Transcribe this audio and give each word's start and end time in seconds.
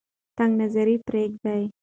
تنگ 0.37 0.51
نظري 0.61 0.95
پریږدئ. 1.07 1.63